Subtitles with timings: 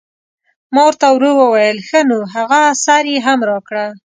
[0.73, 3.85] ما ور ته ورو وویل: ښه نو هغه سر یې هم راکړه.